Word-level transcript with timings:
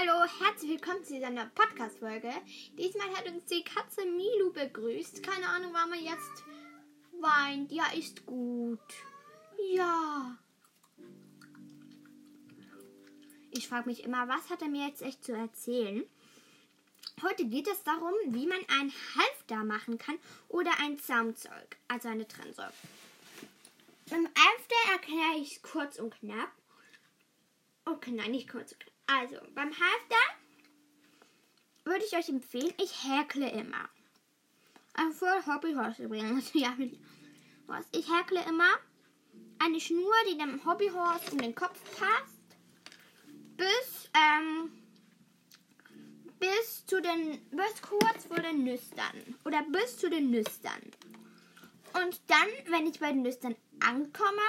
Hallo, 0.00 0.24
herzlich 0.40 0.70
willkommen 0.70 1.02
zu 1.02 1.14
dieser 1.14 1.30
Podcast-Folge. 1.30 2.30
Diesmal 2.76 3.08
hat 3.16 3.26
uns 3.26 3.46
die 3.46 3.64
Katze 3.64 4.04
Milu 4.04 4.52
begrüßt. 4.52 5.24
Keine 5.24 5.48
Ahnung, 5.48 5.72
warum 5.72 5.92
er 5.92 5.98
jetzt 5.98 6.44
weint. 7.20 7.72
Ja, 7.72 7.84
ist 7.96 8.24
gut. 8.24 8.78
Ja. 9.72 10.38
Ich 13.50 13.66
frage 13.66 13.88
mich 13.88 14.04
immer, 14.04 14.28
was 14.28 14.50
hat 14.50 14.62
er 14.62 14.68
mir 14.68 14.86
jetzt 14.86 15.02
echt 15.02 15.24
zu 15.24 15.32
erzählen? 15.32 16.04
Heute 17.22 17.46
geht 17.46 17.66
es 17.66 17.82
darum, 17.82 18.14
wie 18.26 18.46
man 18.46 18.60
ein 18.80 18.92
Halfter 19.16 19.64
machen 19.64 19.98
kann 19.98 20.18
oder 20.48 20.70
ein 20.80 21.00
Zaumzeug, 21.00 21.76
also 21.88 22.08
eine 22.08 22.28
Trense. 22.28 22.70
Beim 24.10 24.26
Halfter 24.26 24.92
erkläre 24.92 25.40
ich 25.40 25.56
es 25.56 25.62
kurz 25.62 25.98
und 25.98 26.14
knapp. 26.20 26.52
Okay, 27.84 28.12
nein, 28.12 28.30
nicht 28.30 28.48
kurz 28.48 28.72
und 28.72 28.78
knapp. 28.78 28.97
Also, 29.10 29.36
beim 29.54 29.70
Halfter 29.70 30.16
würde 31.84 32.04
ich 32.04 32.14
euch 32.14 32.28
empfehlen, 32.28 32.74
ich 32.78 33.04
häkle 33.04 33.50
immer. 33.50 33.88
Also 34.92 35.26
voll 35.26 35.46
Hobbyhorse 35.46 36.04
übrigens. 36.04 36.50
Ja, 36.54 36.76
was. 37.66 37.86
Ich 37.92 38.06
häkle 38.12 38.44
immer 38.48 38.70
eine 39.58 39.80
Schnur, 39.80 40.14
die 40.30 40.36
dem 40.36 40.64
Hobbyhorse 40.64 41.32
um 41.32 41.38
den 41.38 41.54
Kopf 41.54 41.80
passt, 41.98 42.56
bis, 43.56 44.10
ähm, 44.14 44.70
bis 46.38 46.84
zu 46.86 47.00
den, 47.00 47.40
bis 47.50 47.82
kurz 47.82 48.26
vor 48.26 48.40
den 48.40 48.64
Nüstern. 48.64 49.36
Oder 49.44 49.62
bis 49.64 49.96
zu 49.96 50.10
den 50.10 50.30
Nüstern. 50.30 50.82
Und 51.94 52.20
dann, 52.26 52.48
wenn 52.66 52.86
ich 52.86 53.00
bei 53.00 53.12
den 53.12 53.22
Nüstern 53.22 53.56
ankomme, 53.80 54.42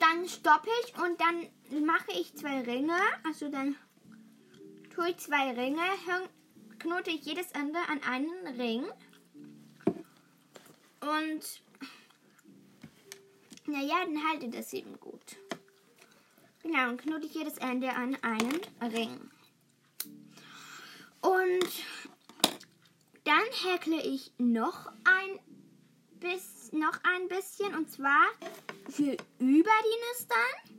dann 0.00 0.28
stoppe 0.28 0.68
ich 0.84 0.94
und 1.02 1.20
dann 1.20 1.84
mache 1.84 2.12
ich 2.12 2.34
zwei 2.34 2.60
Ringe. 2.62 2.98
Also 3.24 3.48
dann 3.48 3.76
tue 4.94 5.10
ich 5.10 5.18
zwei 5.18 5.52
Ringe, 5.52 5.82
knote 6.78 7.10
ich 7.10 7.24
jedes 7.24 7.50
Ende 7.52 7.78
an 7.88 8.02
einen 8.02 8.60
Ring. 8.60 8.84
Und 11.00 11.62
naja, 13.66 14.04
dann 14.04 14.28
haltet 14.28 14.54
das 14.54 14.72
eben 14.72 14.98
gut. 14.98 15.36
Genau, 16.62 16.86
dann 16.86 16.96
knote 16.96 17.26
ich 17.26 17.34
jedes 17.34 17.58
Ende 17.58 17.90
an 17.90 18.16
einen 18.22 18.60
Ring. 18.92 19.30
Und 21.20 21.68
dann 23.24 23.42
häkle 23.64 24.02
ich 24.02 24.32
noch 24.38 24.86
ein 25.04 25.38
bis 26.20 26.72
noch 26.72 26.98
ein 27.04 27.28
bisschen 27.28 27.74
und 27.74 27.90
zwar 27.90 28.24
für 28.88 29.16
über 29.38 29.70
die 29.84 29.98
Nüstern. 30.08 30.78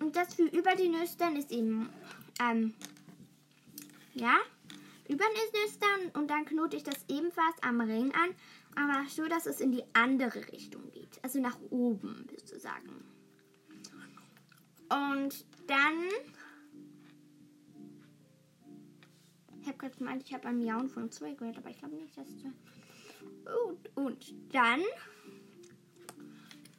Und 0.00 0.14
das 0.14 0.34
für 0.34 0.44
über 0.44 0.74
die 0.74 0.88
Nüstern 0.88 1.36
ist 1.36 1.50
eben, 1.50 1.88
ähm, 2.40 2.74
ja, 4.14 4.36
über 5.08 5.24
die 5.24 5.58
Nüstern 5.58 6.10
und 6.14 6.28
dann 6.28 6.44
knote 6.44 6.76
ich 6.76 6.82
das 6.82 7.04
ebenfalls 7.08 7.56
am 7.62 7.80
Ring 7.80 8.12
an, 8.12 8.34
aber 8.74 9.08
so, 9.08 9.26
dass 9.26 9.46
es 9.46 9.60
in 9.60 9.72
die 9.72 9.84
andere 9.94 10.46
Richtung 10.52 10.90
geht. 10.92 11.18
Also 11.22 11.40
nach 11.40 11.58
oben, 11.70 12.26
sozusagen. 12.30 13.04
Und 14.88 15.44
dann. 15.66 16.08
Ich 19.60 19.68
habe 19.68 19.78
gerade 19.78 19.96
gemeint, 19.96 20.22
ich 20.24 20.32
habe 20.32 20.46
ein 20.46 20.58
Miauen 20.58 20.88
von 20.88 21.10
zwei 21.10 21.34
gehört, 21.34 21.58
aber 21.58 21.70
ich 21.70 21.78
glaube 21.78 21.96
nicht, 21.96 22.16
dass. 22.16 22.28
Und, 23.66 23.96
und 23.96 24.34
dann 24.52 24.80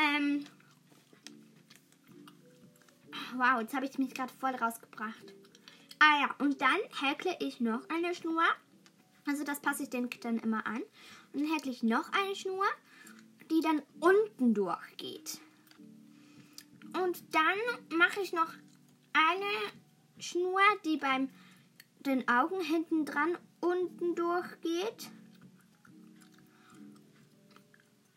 ähm, 0.00 0.44
wow, 3.36 3.60
jetzt 3.60 3.74
habe 3.74 3.86
ich 3.86 3.98
mich 3.98 4.14
gerade 4.14 4.32
voll 4.32 4.54
rausgebracht. 4.54 5.34
Ah 5.98 6.20
ja, 6.20 6.34
und 6.38 6.60
dann 6.60 6.78
häkle 7.02 7.36
ich 7.40 7.60
noch 7.60 7.88
eine 7.88 8.14
Schnur. 8.14 8.42
Also 9.26 9.44
das 9.44 9.60
passe 9.60 9.82
ich 9.82 9.90
den 9.90 10.08
dann 10.22 10.38
immer 10.38 10.66
an. 10.66 10.82
Und 11.32 11.42
dann 11.42 11.52
häkle 11.52 11.70
ich 11.70 11.82
noch 11.82 12.10
eine 12.12 12.34
Schnur, 12.34 12.64
die 13.50 13.60
dann 13.60 13.82
unten 14.00 14.54
durchgeht. 14.54 15.40
Und 16.94 17.22
dann 17.34 17.98
mache 17.98 18.20
ich 18.20 18.32
noch 18.32 18.52
eine 19.12 19.72
Schnur, 20.18 20.60
die 20.84 20.96
beim 20.96 21.28
den 22.00 22.26
Augen 22.28 22.60
hinten 22.60 23.04
dran 23.04 23.36
unten 23.60 24.14
durchgeht. 24.14 25.10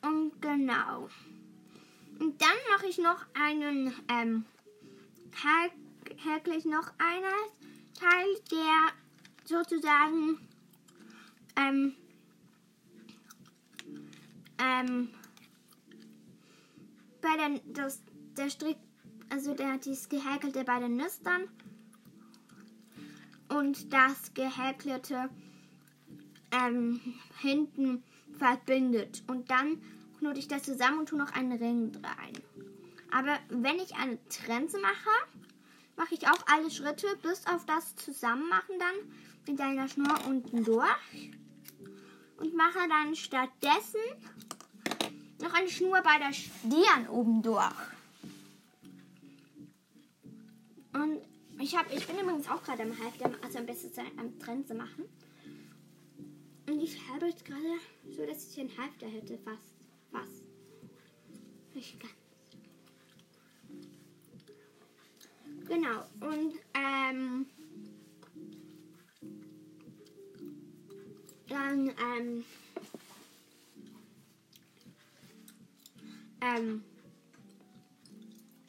Und 0.01 0.41
genau. 0.41 1.09
Und 2.19 2.41
dann 2.41 2.57
mache 2.71 2.87
ich 2.87 2.97
noch 2.97 3.25
einen, 3.33 3.93
ähm, 4.09 4.45
häkle 6.17 6.55
ich 6.55 6.65
noch 6.65 6.91
einen 6.97 7.33
Teil, 7.93 8.27
der 8.51 8.93
sozusagen, 9.45 10.39
ähm, 11.55 11.95
ähm, 14.57 15.09
bei 17.21 17.37
den, 17.37 17.73
das, 17.73 18.01
der 18.37 18.49
Strick, 18.49 18.77
also 19.29 19.53
der, 19.53 19.77
dieses 19.77 20.09
gehäkelte 20.09 20.63
bei 20.63 20.79
den 20.79 20.97
Nüstern 20.97 21.47
und 23.49 23.91
das 23.93 24.33
gehäkelte 24.33 25.29
ähm, 26.51 26.99
hinten 27.39 28.03
verbindet. 28.37 29.23
Und 29.27 29.49
dann 29.49 29.81
knote 30.23 30.39
ich 30.39 30.47
das 30.47 30.63
zusammen 30.63 30.99
und 30.99 31.09
tue 31.09 31.19
noch 31.19 31.33
einen 31.33 31.51
Ring 31.51 31.91
rein. 32.01 32.33
Aber 33.11 33.37
wenn 33.49 33.75
ich 33.75 33.93
eine 33.95 34.17
Trense 34.29 34.79
mache, 34.79 35.09
mache 35.97 36.15
ich 36.15 36.27
auch 36.27 36.47
alle 36.47 36.71
Schritte 36.71 37.07
bis 37.21 37.45
auf 37.45 37.65
das 37.65 37.95
Zusammenmachen 37.97 38.79
dann 38.79 38.95
mit 39.45 39.59
einer 39.59 39.89
Schnur 39.89 40.15
unten 40.25 40.63
durch. 40.63 41.31
Und 42.37 42.55
mache 42.55 42.87
dann 42.87 43.15
stattdessen 43.15 43.99
noch 45.41 45.53
eine 45.53 45.69
Schnur 45.69 46.01
bei 46.01 46.17
der 46.19 46.33
Stirn 46.33 47.07
oben 47.09 47.41
durch. 47.41 47.75
Und 50.93 51.19
ich, 51.59 51.75
hab, 51.75 51.93
ich 51.93 52.07
bin 52.07 52.17
übrigens 52.17 52.47
auch 52.47 52.63
gerade 52.63 52.83
am 52.83 52.97
Halfter, 52.97 53.29
also 53.43 53.59
am 53.59 53.65
besten 53.65 53.91
am 54.17 54.39
Trense 54.39 54.73
machen. 54.73 55.03
Und 56.69 56.79
ich 56.81 56.97
habe 57.09 57.27
jetzt 57.27 57.43
gerade 57.43 57.77
so, 58.09 58.25
dass 58.25 58.49
ich 58.49 58.59
einen 58.59 58.77
Halfter 58.77 59.07
hätte 59.07 59.37
fast 59.37 59.72
Genau, 65.83 66.05
und 66.21 66.53
ähm, 66.75 67.45
dann 71.49 71.89
ähm, 71.89 72.45
ähm, 76.39 76.83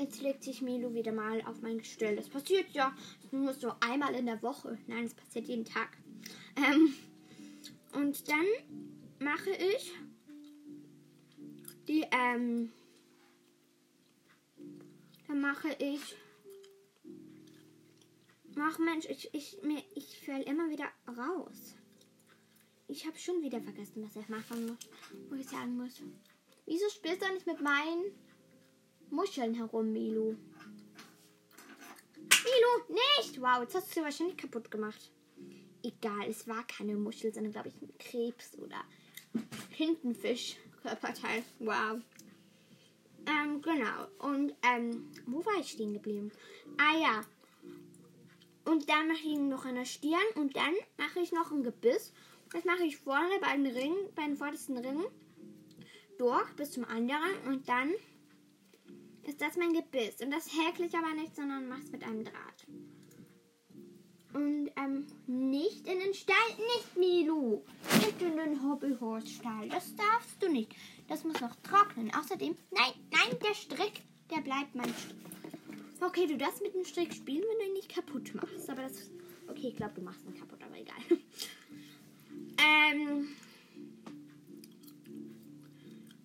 jetzt 0.01 0.23
legt 0.23 0.43
sich 0.43 0.61
Milo 0.61 0.93
wieder 0.93 1.13
mal 1.13 1.41
auf 1.43 1.63
mein 1.63 1.79
Gestell. 1.79 2.17
Das 2.17 2.29
passiert 2.29 2.71
ja 2.73 2.93
nur 3.31 3.55
so 3.55 3.73
einmal 3.79 4.13
in 4.17 4.27
der 4.27 4.43
Woche. 4.43 4.77
Nein, 4.89 5.05
es 5.05 5.15
passiert 5.15 5.47
jeden 5.47 5.65
Tag. 5.65 5.97
Ähm, 6.57 6.95
und 7.93 8.29
dann 8.29 8.47
mache 9.21 9.51
ich 9.51 9.93
die, 11.87 12.05
ähm, 12.11 12.73
dann 15.29 15.41
mache 15.41 15.77
ich, 15.79 16.17
ach 18.59 18.79
Mensch, 18.79 19.07
ich, 19.07 19.33
ich, 19.33 19.59
ich 19.95 20.19
fäll 20.19 20.43
immer 20.43 20.69
wieder 20.71 20.89
raus. 21.09 21.75
Ich 22.87 23.07
habe 23.07 23.19
schon 23.19 23.43
wieder 23.43 23.61
vergessen, 23.61 24.05
was 24.05 24.17
ich 24.17 24.29
machen 24.29 24.67
muss, 24.67 24.79
wo 25.29 25.35
ich 25.35 25.49
sagen 25.49 25.77
muss. 25.77 26.03
Wieso 26.67 26.89
spielst 26.89 27.23
du 27.23 27.33
nicht 27.33 27.47
mit 27.47 27.61
meinen 27.61 28.13
Muscheln 29.11 29.55
herum, 29.55 29.93
Milo? 29.93 30.37
Milo, 32.17 32.99
nicht! 33.19 33.41
Wow, 33.41 33.63
jetzt 33.63 33.75
hast 33.75 33.91
du 33.91 33.95
sie 33.95 34.03
wahrscheinlich 34.03 34.37
kaputt 34.37 34.71
gemacht. 34.71 35.11
Egal, 35.83 36.29
es 36.29 36.47
war 36.47 36.67
keine 36.67 36.95
Muschel, 36.95 37.33
sondern 37.33 37.53
glaube 37.53 37.69
ich 37.69 37.83
ein 37.83 37.97
Krebs 37.99 38.59
oder 38.59 38.83
Tintenfisch. 39.77 40.57
Körperteil. 40.83 41.43
Wow. 41.59 42.01
Ähm, 43.27 43.63
genau. 43.63 44.09
Und, 44.19 44.55
ähm, 44.63 45.11
wo 45.27 45.45
war 45.45 45.59
ich 45.61 45.71
stehen 45.71 45.95
geblieben? 45.95 46.31
Ah 46.77 46.99
ja. 46.99 47.25
Und 48.65 48.89
dann 48.89 49.09
mache 49.09 49.27
ich 49.27 49.39
noch 49.39 49.65
eine 49.65 49.85
Stirn 49.85 50.21
und 50.37 50.57
dann 50.57 50.73
mache 50.97 51.21
ich 51.21 51.33
noch 51.33 51.51
ein 51.51 51.63
Gebiss. 51.63 52.13
Das 52.53 52.65
mache 52.65 52.85
ich 52.85 52.97
vorne 52.97 53.39
bei 53.41 53.57
den 53.57 53.67
Ringen, 53.67 54.09
bei 54.15 54.25
den 54.25 54.37
vordersten 54.37 54.79
Ringen 54.79 55.05
durch 56.19 56.53
bis 56.57 56.73
zum 56.73 56.85
anderen 56.85 57.37
und 57.47 57.69
dann 57.69 57.91
ist 59.25 59.41
das 59.41 59.57
mein 59.57 59.73
Gebiss. 59.73 60.21
Und 60.21 60.31
das 60.31 60.49
häkle 60.49 60.87
ich 60.87 60.95
aber 60.95 61.13
nicht, 61.15 61.35
sondern 61.35 61.69
mache 61.69 61.83
es 61.83 61.91
mit 61.91 62.05
einem 62.05 62.25
Draht. 62.25 62.67
Und 64.33 64.71
ähm, 64.77 65.07
nicht 65.27 65.87
in 65.87 66.01
den 66.01 66.13
Stall, 66.13 66.37
nicht 66.57 66.97
Milu. 66.97 67.63
Nicht 67.99 68.21
in 68.21 68.37
den 68.37 68.63
Hobbyhorse-Stall. 68.63 69.69
Das 69.69 69.95
darfst 69.95 70.43
du 70.43 70.51
nicht. 70.51 70.75
Das 71.09 71.23
muss 71.23 71.41
noch 71.41 71.55
trocknen. 71.63 72.13
Außerdem, 72.15 72.57
nein, 72.73 72.93
nein, 73.13 73.39
der 73.41 73.55
Strick, 73.55 74.03
der 74.31 74.41
bleibt 74.41 74.75
mein 74.75 74.93
Strick. 74.93 75.17
Okay, 76.01 76.27
du 76.27 76.37
darfst 76.37 76.63
mit 76.63 76.75
dem 76.75 76.85
Strick 76.85 77.15
spielen, 77.15 77.45
wenn 77.49 77.59
du 77.59 77.65
ihn 77.67 77.73
nicht 77.75 77.95
kaputt. 77.95 78.14
Okay, 79.65 79.71
ich 79.71 79.77
glaube, 79.77 79.95
du 79.95 80.03
machst 80.03 80.23
ihn 80.27 80.35
kaputt, 80.35 80.63
aber 80.63 80.79
egal. 80.79 80.97
ähm. 82.59 83.29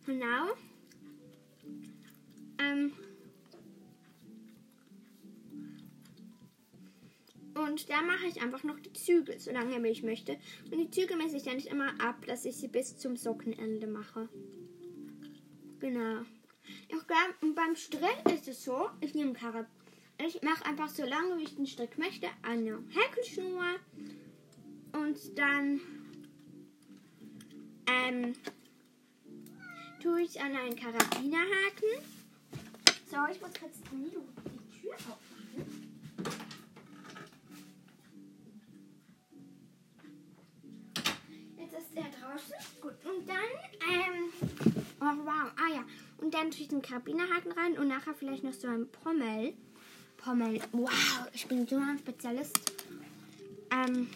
Genau. 0.05 0.49
Ähm. 2.57 2.91
Und 7.53 7.89
da 7.89 8.01
mache 8.01 8.27
ich 8.27 8.41
einfach 8.41 8.63
noch 8.63 8.77
die 8.81 8.91
Zügel, 8.91 9.39
solange 9.39 9.89
ich 9.89 10.03
möchte. 10.03 10.37
Und 10.69 10.77
die 10.77 10.91
Zügel 10.91 11.15
messe 11.15 11.37
ich 11.37 11.43
dann 11.43 11.55
nicht 11.55 11.67
immer 11.67 11.97
ab, 12.01 12.25
dass 12.25 12.43
ich 12.43 12.57
sie 12.57 12.67
bis 12.67 12.97
zum 12.97 13.15
Sockenende 13.15 13.87
mache. 13.87 14.27
Genau. 15.79 16.23
Auch 16.93 17.55
beim 17.55 17.75
Strick 17.77 18.33
ist 18.33 18.49
es 18.49 18.65
so, 18.65 18.89
ich 18.99 19.13
nehme 19.15 19.31
Karab 19.31 19.67
ich 20.25 20.41
mache 20.41 20.65
einfach 20.65 20.89
so 20.89 21.03
lange, 21.05 21.37
wie 21.37 21.43
ich 21.43 21.55
den 21.55 21.65
Strick 21.65 21.97
möchte, 21.97 22.27
eine 22.43 22.83
Häkelschnur 22.89 23.63
und 24.93 25.37
dann 25.37 25.79
ähm, 27.87 28.33
tue 30.01 30.21
ich 30.21 30.39
an 30.41 30.55
einen 30.55 30.75
Karabinerhaken. 30.75 32.03
So, 33.09 33.17
ich 33.31 33.41
muss 33.41 33.53
kurz 33.59 33.79
die 33.91 34.11
Tür 34.81 34.93
aufmachen. 34.93 35.89
Jetzt 41.57 41.73
ist 41.73 41.95
er 41.95 42.03
draußen. 42.03 42.53
Gut, 42.81 42.93
und 43.05 43.27
dann, 43.27 43.37
ähm, 43.89 44.31
oh 44.99 45.25
wow, 45.25 45.51
ah 45.55 45.73
ja, 45.73 45.85
und 46.17 46.33
dann 46.33 46.51
tue 46.51 46.61
ich 46.61 46.67
den 46.67 46.81
Karabinerhaken 46.81 47.51
rein 47.53 47.77
und 47.77 47.87
nachher 47.87 48.13
vielleicht 48.13 48.43
noch 48.43 48.53
so 48.53 48.67
ein 48.67 48.89
Pommel. 48.91 49.53
Pommel. 50.23 50.61
Wow, 50.71 50.91
ich 51.33 51.47
bin 51.47 51.65
so 51.67 51.77
ein 51.77 51.97
Spezialist. 51.99 52.73
Ähm, 53.71 54.09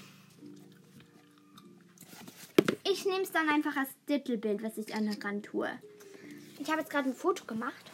ich 2.83 3.05
nehme 3.05 3.21
es 3.21 3.31
dann 3.31 3.49
einfach 3.49 3.75
als 3.75 3.89
Titelbild, 4.05 4.61
was 4.63 4.77
ich 4.77 4.93
an 4.93 5.05
der 5.05 5.23
Rand 5.23 5.45
tue. 5.45 5.69
Ich 6.59 6.69
habe 6.69 6.81
jetzt 6.81 6.91
gerade 6.91 7.09
ein 7.09 7.15
Foto 7.15 7.45
gemacht. 7.45 7.91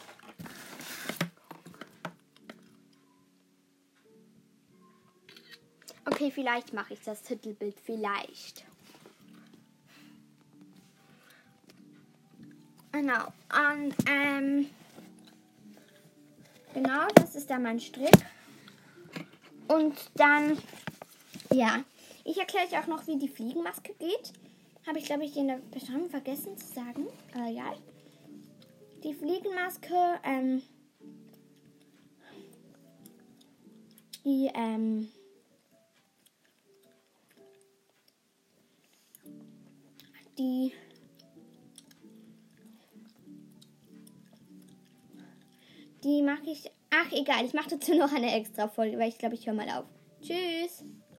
Okay, 6.04 6.30
vielleicht 6.30 6.74
mache 6.74 6.94
ich 6.94 7.00
das 7.02 7.22
Titelbild. 7.22 7.78
Vielleicht. 7.80 8.64
Genau. 12.92 13.32
Und, 13.48 13.94
ähm, 14.06 14.66
Genau, 16.72 17.08
das 17.16 17.34
ist 17.34 17.50
da 17.50 17.58
mein 17.58 17.80
Strick. 17.80 18.10
Und 19.66 19.94
dann, 20.14 20.56
ja, 21.52 21.84
ich 22.24 22.38
erkläre 22.38 22.66
euch 22.66 22.78
auch 22.78 22.86
noch, 22.86 23.06
wie 23.06 23.18
die 23.18 23.28
Fliegenmaske 23.28 23.94
geht. 23.94 24.32
Habe 24.86 24.98
ich, 24.98 25.04
glaube 25.04 25.24
ich, 25.24 25.36
in 25.36 25.48
der 25.48 25.60
Beschreibung 25.70 26.08
vergessen 26.08 26.56
zu 26.56 26.66
sagen. 26.66 27.06
Aber 27.34 27.48
ja. 27.48 27.74
Die 29.02 29.14
Fliegenmaske, 29.14 30.20
ähm, 30.24 30.62
die, 34.24 34.50
ähm, 34.54 35.08
die 40.38 40.72
Mache 46.22 46.50
ich. 46.50 46.70
Ach, 46.90 47.12
egal. 47.12 47.44
Ich 47.44 47.54
mache 47.54 47.70
dazu 47.70 47.94
noch 47.94 48.12
eine 48.12 48.34
extra 48.34 48.68
Folge, 48.68 48.98
weil 48.98 49.08
ich 49.08 49.18
glaube, 49.18 49.34
ich 49.34 49.46
höre 49.46 49.54
mal 49.54 49.68
auf. 49.70 49.84
Tschüss. 50.20 50.84